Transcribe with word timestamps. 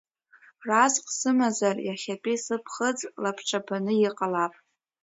Разҟ 0.67 0.93
сымазар, 1.19 1.77
иахьатәи 1.87 2.37
сыԥхыӡ 2.45 2.99
лабҿабаны 3.21 3.93
иҟалап. 4.07 4.53